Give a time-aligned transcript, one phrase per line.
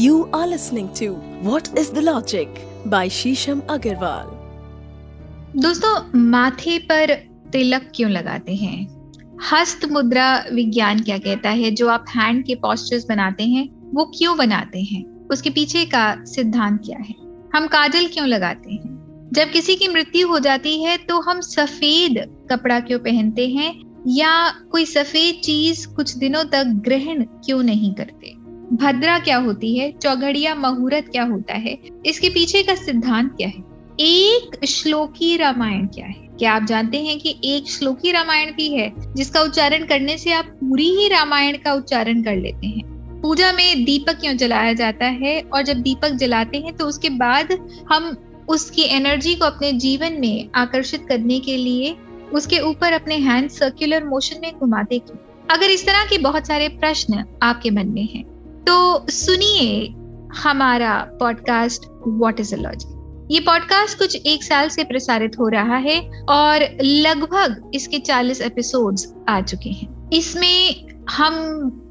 [0.00, 1.08] You are listening to
[1.46, 2.46] What is the Logic
[2.88, 4.26] by Shisham Agarwal.
[5.56, 7.14] दोस्तों, माथे पर
[7.52, 8.88] तिलक क्यों लगाते हैं?
[9.52, 11.70] हस्त मुद्रा विज्ञान क्या कहता है?
[11.70, 15.28] जो आप हैंड के पोस्टर्स बनाते हैं, वो क्यों बनाते हैं?
[15.30, 17.14] उसके पीछे का सिद्धांत क्या है?
[17.54, 18.84] हम काजल क्यों लगाते हैं?
[19.32, 23.80] जब किसी की मृत्यु हो जाती है तो हम सफ़ेद कपड़ा क्यों पहनते हैं?
[24.08, 28.41] या कोई सफ़ेद चीज़ कुछ दिनों तक ग्रहण क्यों नहीं करते?
[28.72, 29.92] भद्रा क्या होती है?
[29.92, 31.78] चौघड़िया मुहूर्त क्या होता है?
[32.06, 33.64] इसके पीछे का सिद्धांत क्या है?
[34.00, 36.28] एक श्लोकी रामायण क्या है?
[36.38, 40.44] क्या आप जानते हैं कि एक श्लोकी रामायण भी है, जिसका उच्चारण करने से आप
[40.44, 43.20] पूरी ही रामायण का उच्चारण कर लेते हैं?
[43.20, 47.58] पूजा में दीपक क्यों जलाया जाता है और जब दीपक जलाते हैं तो उसके बाद
[47.92, 48.16] हम
[48.48, 51.96] उसकी एनर्जी को अपने जीवन में आकर्षित करने के लिए
[52.32, 55.16] उसके ऊपर अपने हैंड सर्कुलर मोशन में घुमाते क्यों?
[55.50, 58.31] अगर इस तरह के बहुत सारे प्रश्न आपके मन में हैं
[58.66, 59.94] तो सुनिए
[60.42, 62.98] हमारा podcast what is a logic
[63.30, 69.14] ये पॉडकास्ट कुछ एक साल से प्रसारित हो रहा है और लगभग इसके 40 एपिसोड्स
[69.28, 71.32] आ चुके हैं। इसमें हम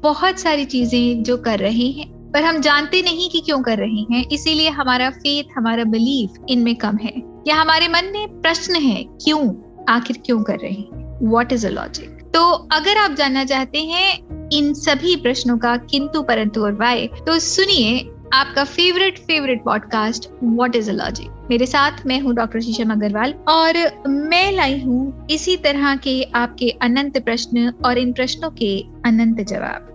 [0.02, 4.14] बहुत सारी चीज़ें जो कर रहे हैं, पर हम जानते नहीं कि क्यों कर रहे
[4.14, 9.04] हैं, इसीलिए हमारा फेथ हमारा बिलीफ इनमें कम है। या हमारे मन में प्रश्न है,
[9.04, 9.52] क्यों,
[9.88, 11.18] आखिर क्यों कर रहे हैं?
[11.30, 14.18] वॉट इज़ अ लॉजिक तो अगर आप जानना चाहते हैं
[14.52, 20.76] इन सभी प्रश्नों का, किंतु परंतु और वाय तो सुनिए आपका favourite favourite podcast what
[20.76, 23.74] is a logic मेरे साथ मैं हूँ डॉक्टर शीशम अग्रवाल और
[24.08, 29.88] मैं लाई हूँ इसी तरह के आपके अनंत प्रश्न और इन प्रश्नों के अनंत जवाब।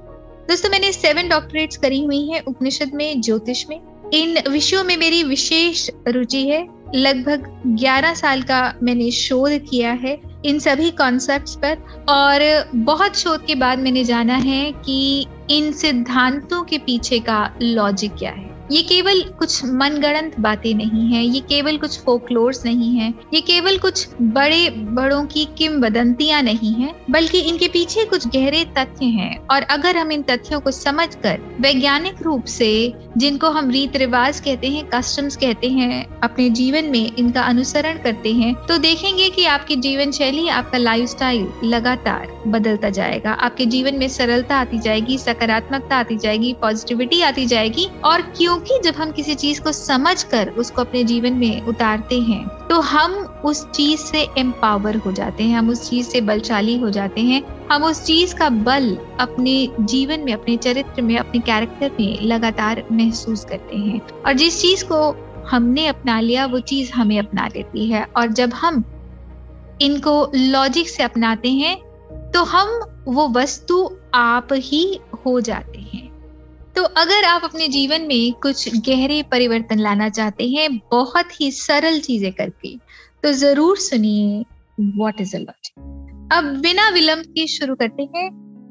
[0.49, 3.79] दोस्तों, मैंने सेवन डॉक्टरेट्स करी हुई हैं उपनिषद में, ज्योतिष में।
[4.13, 10.21] इन विषयों में मेरी विशेष रुचि है। लगभग 11 साल का मैंने शोध किया है।
[10.45, 11.77] इन सभी कॉन्सेप्ट्स पर।
[12.09, 18.15] और बहुत शोध के बाद मैंने जाना है कि इन सिद्धांतों के पीछे का लॉजिक
[18.15, 23.13] क्या है। ये केवल कुछ मनगढ़ंत बातें नहीं है, ये केवल कुछ फोकलोर्स नहीं है,
[23.33, 28.63] ये केवल कुछ बड़े बड़ों की किम किमवदंतियाँ नहीं है, बल्कि इनके पीछे कुछ गहरे
[28.77, 33.95] तथ्य हैं। और अगर हम इन तथ्यों को समझकर वैज्ञानिक रूप से, जिनको हम रीत
[33.97, 39.29] रिवाज कहते हैं कस्टम्स कहते हैं, अपने जीवन में इनका अनुसरण करते हैं तो देखेंगे
[39.29, 41.15] कि आपकी जीवन शैली आपका लाइफ
[41.65, 47.87] लगातार बदलता जाएगा। आपके जीवन में सरलता आती जाएगी, सकारात्मकता आती जाएगी पॉजिटिविटी आती जाएगी,
[48.05, 52.19] और क्यों क्योंकि जब हम किसी चीज़ को समझ कर उसको अपने जीवन में उतारते
[52.19, 53.13] हैं तो हम
[53.45, 57.43] उस चीज़ से एम्पावर हो जाते हैं, हम उस चीज़ से बलशाली हो जाते हैं,
[57.71, 62.83] हम उस चीज़ का बल अपने जीवन में, अपने चरित्र में, अपने कैरेक्टर में लगातार
[62.91, 65.15] महसूस करते हैं। और जिस चीज़ को
[65.47, 68.83] हमने अपना लिया, वो चीज़ हमें अपना लेती है। और जब हम
[69.81, 71.77] इनको लॉजिक से अपनाते हैं
[72.31, 75.86] तो हम वो वस्तु आप ही हो जाते हैं।
[76.77, 81.99] तो अगर आप अपने जीवन में कुछ गहरे परिवर्तन लाना चाहते हैं, बहुत ही सरल
[81.99, 82.75] चीज़ें करके
[83.23, 84.43] तो ज़रूर सुनिए
[84.97, 88.29] व्हाट इज़ अ लॉजिक अब बिना विलंब के शुरू करते हैं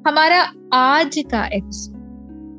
[0.08, 0.40] हमारा
[0.72, 1.94] आज का एपिसोड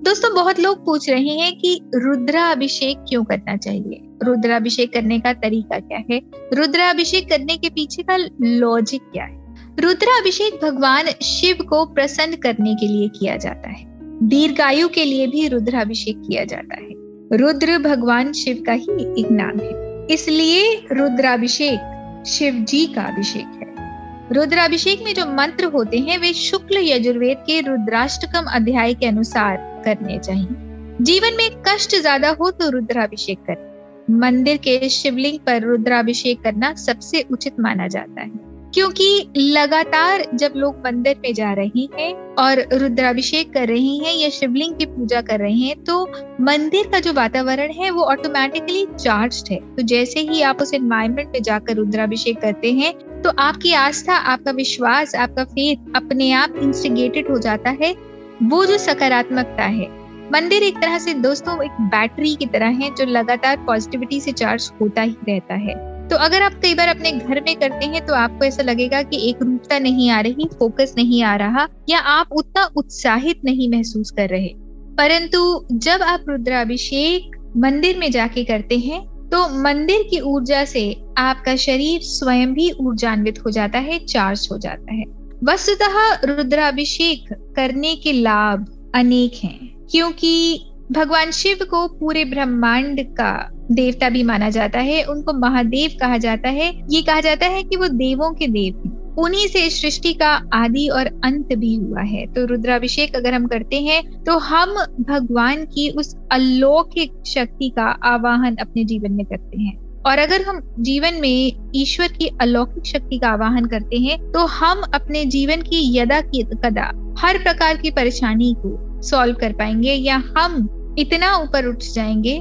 [0.03, 4.01] दोस्तों, बहुत लोग पूछ रहे हैं कि रुद्राभिषेक क्यों करना चाहिए?
[4.23, 6.21] रुद्राभिषेक करने का तरीका क्या है?
[6.53, 9.55] रुद्राभिषेक करने के पीछे का लॉजिक क्या है?
[9.79, 15.47] रुद्राभिषेक भगवान शिव को प्रसन्न करने के लिए किया जाता है। दीर्घायु के लिए भी
[15.47, 22.53] रुद्राभिषेक किया जाता है। रुद्र भगवान शिव का ही एक नाम है। इसलिए रुद्राभिषेक शिव
[22.53, 28.45] जी का अभिषेक है। रुद्राभिषेक में जो मंत्र होते हैं, वे शुक्ल यजुर्वेद के रुद्राष्टकम
[28.45, 34.89] अध्याय के अनुसार करने चाहिए। जीवन में कष्ट ज़्यादा हो तो रुद्राभिषेक करें। मंदिर के
[34.89, 41.33] शिवलिंग पर रुद्राभिषेक करना सबसे उचित माना जाता है। क्योंकि लगातार जब लोग मंदिर में
[41.33, 45.83] जा रहे हैं और रुद्राभिषेक कर रहे हैं या शिवलिंग की पूजा कर रहे हैं
[45.83, 46.03] तो
[46.41, 51.31] मंदिर का जो वातावरण है वो ऑटोमेटिकली चार्ज है। तो जैसे ही आप उस एनवायरमेंट
[51.33, 57.29] में जाकर रुद्राभिषेक करते हैं तो आपकी आस्था, आपका विश्वास, आपका फेथ अपने आप इंस्टिगेटेड
[57.29, 57.95] हो जाता है।
[58.43, 59.87] वो जो सकारात्मकता है।
[60.31, 64.71] मंदिर एक तरह से दोस्तों, एक बैटरी की तरह है जो लगातार पॉजिटिविटी से चार्ज
[64.81, 68.13] होता ही रहता है। तो अगर आप कई बार अपने घर में करते हैं तो
[68.13, 72.31] आपको ऐसा लगेगा कि एक रूपता नहीं आ रही, फोकस नहीं आ रहा, या आप
[72.31, 74.49] उतना उत्साहित नहीं महसूस कर रहे।
[74.97, 80.83] परंतु जब आप रुद्राभिषेक मंदिर में जाके करते हैं तो मंदिर की ऊर्जा से
[81.17, 85.03] आपका शरीर स्वयं भी ऊर्जान्वित हो जाता है, चार्ज हो जाता है।
[85.43, 88.65] वस्तुतः रुद्राभिषेक करने के लाभ
[88.95, 93.33] अनेक हैं, क्योंकि भगवान शिव को पूरे ब्रह्मांड का
[93.71, 97.75] देवता भी माना जाता है, उनको महादेव कहा जाता है। ये कहा जाता है कि
[97.75, 102.25] वो देवों के देव हैं। उन्हीं से सृष्टि का आदि और अंत भी हुआ है।
[102.25, 108.55] तो रुद्राभिषेक अगर हम करते हैं तो हम भगवान की उस अलौकिक शक्ति का आवाहन
[108.55, 109.75] अपने जीवन में करते हैं।
[110.05, 114.81] और अगर हम जीवन में ईश्वर की अलौकिक शक्ति का आवाहन करते हैं तो हम
[114.93, 120.21] अपने जीवन की यदा की कदा हर प्रकार की परेशानी को सॉल्व कर पाएँगे या
[120.37, 122.37] हम इतना ऊपर उठ जाएँगे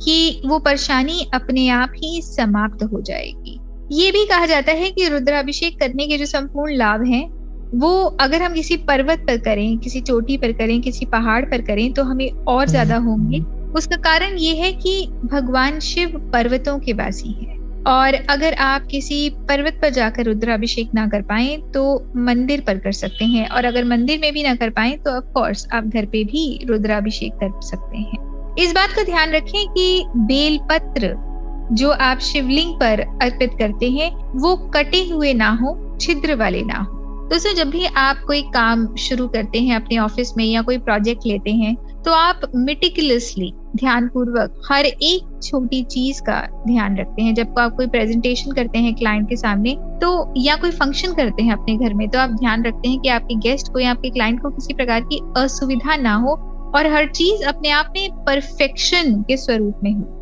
[0.00, 3.58] कि वो परेशानी अपने आप ही समाप्त हो जाएगी।
[3.94, 7.28] ये भी कहा जाता है कि रुद्राभिषेक करने के जो संपूर्ण लाभ हैं
[7.72, 11.92] वो अगर हम किसी पर्वत पर करें किसी चोटी पर करें किसी पहाड़ पर करें
[11.92, 13.40] तो हमें और ज़्यादा होंगे।
[13.72, 17.58] उसका कारण ये है कि भगवान शिव पर्वतों के वासी है।
[17.88, 21.82] और अगर आप किसी पर्वत पर जाकर रुद्राभिषेक ना कर पाए तो
[22.18, 25.32] मंदिर पर कर सकते हैं। और अगर मंदिर में भी ना कर पाए तो ऑफ़
[25.34, 30.04] कोर्स आप घर पे भी रुद्राभिषेक कर सकते हैं। इस बात का ध्यान रखें कि
[30.18, 31.14] बेल पत्र
[31.72, 36.78] जो आप शिवलिंग पर अर्पित करते हैं, वो कटे हुए ना हो, छिद्र वाले ना
[36.78, 36.98] हो।
[37.30, 41.26] दोस्तों जब भी आप कोई काम शुरू करते हैं अपने ऑफ़िस में या कोई प्रोजेक्ट
[41.26, 47.34] लेते हैं तो आप मिटिकुलसली ध्यान पूर्वक हर एक छोटी चीज़ का ध्यान रखते हैं।
[47.34, 51.52] जब आप कोई प्रेजेंटेशन करते हैं क्लाइंट के सामने तो या कोई फ़ंक्शन करते हैं
[51.52, 54.40] अपने घर में तो आप ध्यान रखते हैं कि आपके गेस्ट को या आपके क्लाइंट
[54.42, 56.36] को किसी प्रकार की असुविधा ना हो
[56.76, 60.16] और हर चीज़ अपने आप में परफेक्शन के स्वरूप में हो।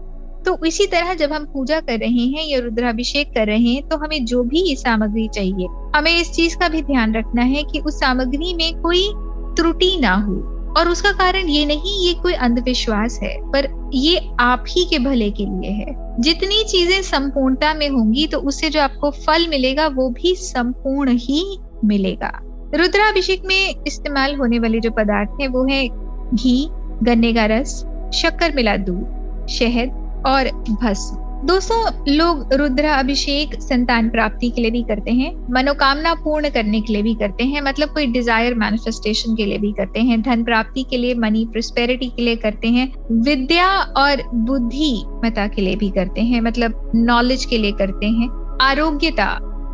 [0.47, 3.97] तो इसी तरह जब हम पूजा कर रहे हैं या रुद्राभिषेक कर रहे हैं तो
[3.97, 5.67] हमें जो भी सामग्री चाहिए,
[5.97, 9.09] हमें इस चीज़ का भी ध्यान रखना है कि उस सामग्री में कोई
[9.57, 10.37] त्रुटि ना हो।
[10.79, 15.31] और उसका कारण ये नहीं, ये कोई अंधविश्वास है, पर ये आप ही के भले
[15.31, 20.09] के लिए है। जितनी चीज़ें संपूर्णता में होंगी तो उससे जो आपको फल मिलेगा, वो
[20.11, 22.31] भी संपूर्ण ही मिलेगा।
[22.75, 25.87] रुद्राभिषेक में इस्तेमाल होने वाले जो पदार्थ है, वो है
[26.35, 26.69] घी,
[27.03, 27.79] गन्ने का रस,
[28.15, 30.51] शक्कर मिला दूध, शहद और
[30.83, 31.79] भस्म। दोस्तों,
[32.09, 37.03] लोग रुद्र अभिषेक संतान प्राप्ति के लिए भी करते हैं, मनोकामना पूर्ण करने के लिए
[37.03, 40.97] भी करते हैं मतलब कोई डिज़ायर मैनिफेस्टेशन के लिए भी करते हैं, धन प्राप्ति के
[40.97, 42.93] लिए मनी प्रोस्पेरिटी के लिए करते हैं,
[43.23, 48.29] विद्या और बुद्धि मता के लिए भी करते हैं मतलब नॉलेज के लिए करते हैं,
[48.63, 49.31] आरोग्यता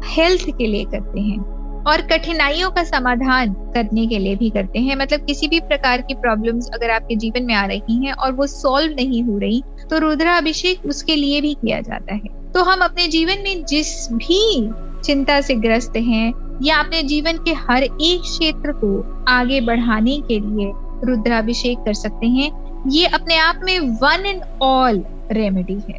[0.06, 1.53] हेल्थ के लिए करते हैं।
[1.86, 6.14] और कठिनाइयों का समाधान करने के लिए भी करते हैं। मतलब किसी भी प्रकार की
[6.14, 9.98] प्रॉब्लम्स अगर आपके जीवन में आ रही हैं और वो सॉल्व नहीं हो रही तो
[9.98, 14.70] रुद्राभिषेक उसके लिए भी किया जाता है। तो हम अपने जीवन में जिस भी
[15.04, 16.32] चिंता से ग्रस्त हैं
[16.62, 20.70] या अपने जीवन के हर एक क्षेत्र को आगे बढ़ाने के लिए
[21.06, 22.50] रुद्राभिषेक कर सकते हैं,
[22.90, 25.98] ये अपने आप में वन एंड ऑल रेमेडी है।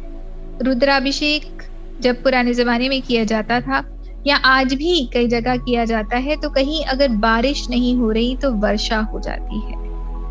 [0.62, 1.62] रुद्राभिषेक
[2.00, 3.80] जब पुराने जमाने में किया जाता था
[4.26, 8.36] या आज भी कई जगह किया जाता है तो कहीं अगर बारिश नहीं हो रही
[8.36, 9.74] तो वर्षा हो जाती है।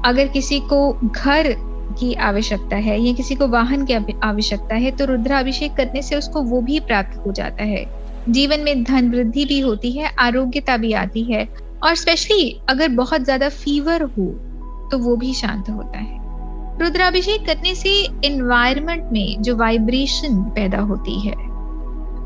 [0.05, 1.53] अगर किसी को घर
[1.99, 3.93] की आवश्यकता है या किसी को वाहन की
[4.23, 7.85] आवश्यकता है तो रुद्राभिषेक करने से उसको वो भी प्राप्त हो जाता है।
[8.29, 11.47] जीवन में धन वृद्धि भी होती है, आरोग्यता भी आती है,
[11.83, 14.25] और स्पेशली अगर बहुत ज़्यादा फीवर हो
[14.91, 16.23] तो वो भी शांत होता है।
[16.79, 17.91] रुद्राभिषेक करने से
[18.25, 21.33] एनवायरमेंट में जो वाइब्रेशन पैदा होती है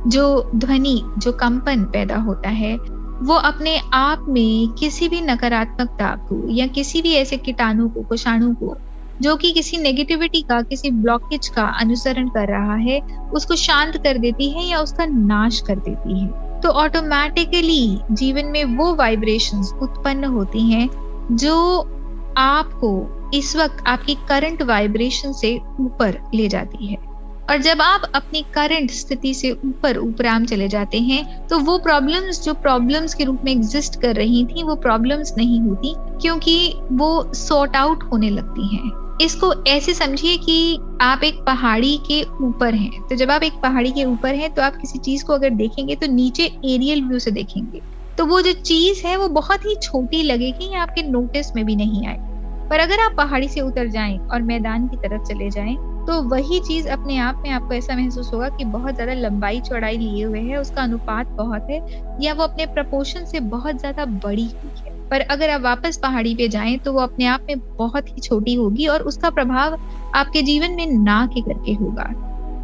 [0.07, 2.77] जो ध्वनि, जो कंपन पैदा होता है,
[3.21, 8.55] वो अपने आप में किसी भी नकारात्मकता को या किसी भी ऐसे कीटाणु को, कुषाणु
[8.55, 8.77] को,
[9.21, 13.01] जो कि किसी नेगेटिविटी का, किसी ब्लॉकेज का अनुसरण कर रहा है,
[13.33, 18.65] उसको शांत कर देती है या उसका नाश कर देती है। तो ऑटोमेटिकली जीवन में
[18.65, 20.89] वो वाइब्रेशंस उत्पन्न होती हैं,
[21.31, 21.79] जो
[22.37, 27.08] आपको इस वक्त आपकी करंट वाइब्रेशन से ऊपर ले जाती है।
[27.49, 32.43] और जब आप अपनी करंट स्थिति से ऊपर उपराम चले जाते हैं तो वो प्रॉब्लम्स
[32.43, 37.31] जो प्रॉब्लम्स के रूप में एग्जिस्ट कर रही थी, वो प्रॉब्लम्स नहीं होती, क्योंकि वो
[37.35, 38.91] सॉर्ट आउट होने लगती हैं।
[39.21, 43.91] इसको ऐसे समझिए कि आप एक पहाड़ी के ऊपर हैं। तो जब आप एक पहाड़ी
[43.91, 47.31] के ऊपर हैं तो आप किसी चीज़ को अगर देखेंगे तो नीचे एरियल व्यू से
[47.31, 47.81] देखेंगे।
[48.17, 51.75] तो वो जो चीज़ है, वो बहुत ही छोटी लगेगी, या आपके नोटिस में भी
[51.75, 52.27] नहीं आएगी
[52.69, 55.75] पर अगर आप पहाड़ी से उतर जाएँ और मैदान की तरफ़ चले जाएँ
[56.09, 59.97] तो वही चीज़ अपने आप में आपको ऐसा महसूस होगा कि बहुत ज़्यादा लंबाई चौड़ाई
[59.97, 61.79] लिए हुए है, उसका अनुपात बहुत है,
[62.21, 66.33] या वो अपने प्रपोर्शन से बहुत ज़्यादा बड़ी हुई है। पर अगर आप वापस पहाड़ी
[66.35, 69.77] पे जाएँ तो वो अपने आप में बहुत ही छोटी होगी और उसका प्रभाव
[70.15, 72.11] आपके जीवन में ना के करके होगा।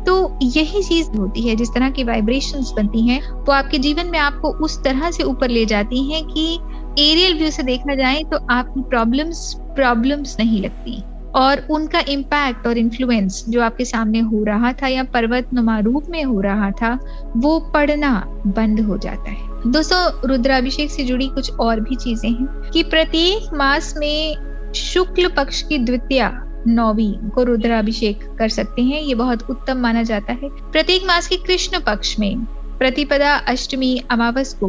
[0.05, 4.19] तो यही चीज़ होती है, जिस तरह की वाइब्रेशंस बनती हैं, वो आपके जीवन में
[4.19, 6.53] आपको उस तरह से ऊपर ले जाती हैं कि
[6.99, 11.03] एरियल व्यू से देखा जाए तो आपकी प्रॉब्लम्स प्रॉब्लम्स नहीं लगती।
[11.35, 16.05] और उनका इम्पैक्ट और इन्फ्लुएंस जो आपके सामने हो रहा था या पर्वत नुमा रूप
[16.09, 16.97] में हो रहा था,
[17.37, 22.71] वो पढ़ना बंद हो जाता है। दोस्तों, रुद्राभिषेक से जुड़ी कुछ और भी चीज़ें हैं
[22.73, 24.35] कि प्रत्येक मास में
[24.75, 26.29] शुक्ल पक्ष की द्वितीय
[26.67, 31.35] नौवीं को रुद्राभिषेक कर सकते हैं, ये बहुत उत्तम माना जाता है। प्रत्येक मास के
[31.35, 32.45] कृष्ण पक्ष में
[32.79, 34.67] प्रतिपदा अष्टमी अमावस को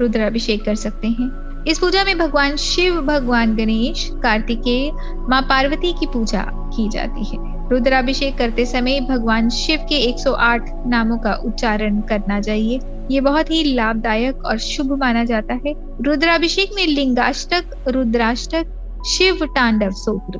[0.00, 4.92] रुद्राभिषेक कर सकते हैं। इस पूजा में भगवान शिव, भगवान गणेश, कार्तिकेय,
[5.28, 11.18] माँ पार्वती की पूजा की जाती है। रुद्राभिषेक करते समय भगवान शिव के 108 नामों
[11.18, 16.86] का उच्चारण करना चाहिए। ये बहुत ही लाभदायक और शुभ माना जाता है। रुद्राभिषेक में
[16.86, 18.66] लिंगाष्टक, रुद्राष्टक,
[19.06, 20.38] शिव, तांडव, सूत्र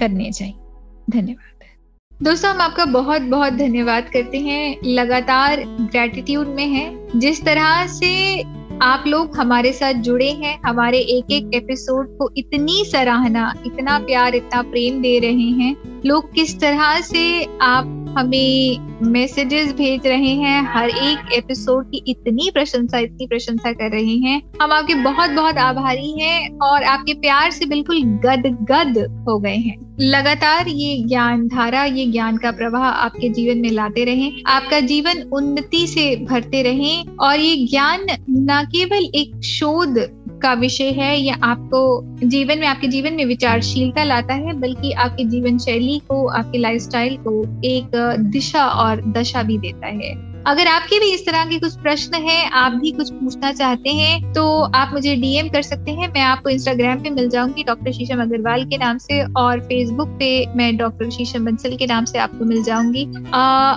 [0.00, 0.54] करने चाहिए।
[1.10, 1.60] धन्यवाद।
[2.22, 8.42] दोस्तों, हम आपका बहुत बहुत धन्यवाद करते हैं। लगातार ग्रेटिट्यूड में है। जिस तरह से
[8.82, 14.34] आप लोग हमारे साथ जुड़े हैं, हमारे एक एक एपिसोड को इतनी सराहना, इतना प्यार,
[14.34, 20.74] इतना प्रेम दे रहे हैं। लोग किस तरह से आप हमें मैसेजेस भेज रहे हैं।
[20.74, 25.56] हर एक एपिसोड की इतनी प्रशंसा इतनी प्रशंसा कर रहे हैं। हम आपके बहुत बहुत
[25.56, 31.48] आभारी हैं और आपके प्यार से बिल्कुल गद गद हो गए हैं। लगातार ये ज्ञान
[31.48, 36.62] धारा, ये ज्ञान का प्रवाह आपके जीवन में लाते रहें। आपका जीवन उन्नति से भरते
[36.62, 41.80] रहें और ये ज्ञान न केवल एक शोध का विषय है या आपको
[42.26, 47.16] जीवन में, आपके जीवन में विचारशीलता लाता है, बल्कि आपके जीवन शैली को, आपके लाइफस्टाइल
[47.16, 51.74] को एक दिशा और दशा भी देता है। अगर आपके भी इस तरह के कुछ
[51.78, 54.44] प्रश्न हैं, आप भी कुछ पूछना चाहते हैं तो
[54.74, 58.64] आप मुझे डीएम कर सकते हैं। मैं आपको इंस्टाग्राम पे मिल जाऊँगी, डॉक्टर शीशम अग्रवाल
[58.64, 62.62] के नाम से, और फेसबुक पे मैं डॉक्टर शीशम बंसल के नाम से आपको मिल
[62.62, 63.04] जाऊँगी।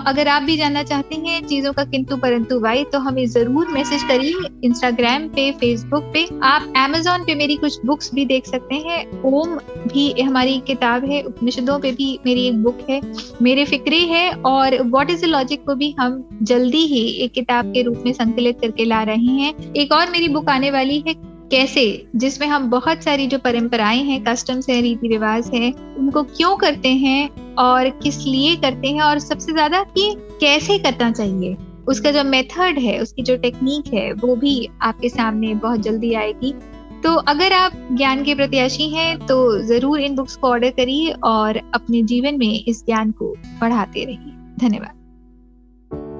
[0.08, 4.02] अगर आप भी जानना चाहते हैं चीज़ों का किंतु परंतु वाई तो हमें ज़रूर मैसेज
[4.02, 9.22] करिए इंस्टाग्राम पे फेसबुक पे। आप एमेजोन पे मेरी कुछ बुक्स भी देख सकते हैं।
[9.24, 9.56] ओम
[9.86, 13.00] भी हमारी किताब है, उपनिषदों पे भी मेरी एक बुक है,
[13.42, 16.22] मेरे फिक्रे है, और वॉट इज़ द लॉजिक को भी हम
[16.54, 20.28] जल्दी ही एक किताब के रूप में संकलित करके ला रहे हैं। एक और मेरी
[20.28, 21.14] बुक आने वाली है,
[21.50, 21.84] कैसे?
[22.16, 26.88] जिसमें हम बहुत सारी जो परंपराएँ हैं कस्टम्स हैं, रीति रिवाज है, उनको क्यों करते
[26.88, 31.56] हैं और किस लिए करते हैं और सबसे ज़्यादा कि कैसे करना चाहिए?
[31.88, 36.54] उसका जो मेथड है, उसकी जो टेक्निक है, वो भी आपके सामने बहुत जल्दी आएगी।
[37.02, 41.60] तो अगर आप ज्ञान के प्रत्याशी हैं तो ज़रूर इन बुक्स को ऑर्डर करिए और
[41.74, 45.03] अपने जीवन में इस ज्ञान को बढ़ाते रहिए। धन्यवाद।